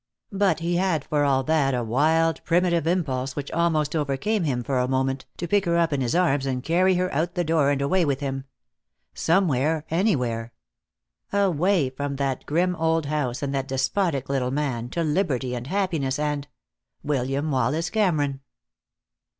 But 0.31 0.61
he 0.61 0.77
had 0.77 1.03
for 1.05 1.23
all 1.23 1.43
that 1.43 1.75
a 1.75 1.83
wild 1.83 2.43
primitive 2.43 2.87
impulse 2.87 3.35
which 3.35 3.51
almost 3.51 3.95
overcame 3.95 4.45
him 4.45 4.63
for 4.63 4.79
a 4.79 4.87
moment, 4.87 5.27
to 5.37 5.47
pick 5.47 5.65
her 5.65 5.77
up 5.77 5.93
in 5.93 6.01
his 6.01 6.15
arms 6.15 6.47
and 6.47 6.63
carry 6.63 6.95
her 6.95 7.13
out 7.13 7.35
the 7.35 7.43
door 7.43 7.69
and 7.69 7.83
away 7.83 8.03
with 8.03 8.19
him. 8.19 8.45
Somewhere, 9.13 9.85
anywhere. 9.91 10.53
Away 11.31 11.91
from 11.91 12.15
that 12.15 12.47
grim 12.47 12.75
old 12.77 13.05
house, 13.05 13.43
and 13.43 13.53
that 13.53 13.67
despotic 13.67 14.27
little 14.27 14.49
man, 14.49 14.89
to 14.89 15.03
liberty 15.03 15.53
and 15.53 15.67
happiness 15.67 16.17
and 16.17 16.47
William 17.03 17.51
Wallace 17.51 17.91
Cameron. 17.91 18.41